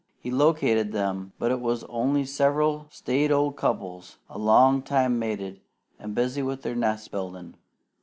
[0.19, 5.61] He located them, but it was only several staid old couples, a long time mated,
[5.99, 7.53] and busy with their nest building.